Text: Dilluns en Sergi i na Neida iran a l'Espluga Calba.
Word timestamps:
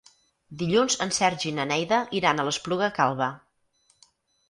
Dilluns 0.61 0.95
en 1.05 1.13
Sergi 1.19 1.47
i 1.51 1.53
na 1.59 1.67
Neida 1.73 2.01
iran 2.23 2.41
a 2.41 2.49
l'Espluga 2.51 2.91
Calba. 3.01 3.33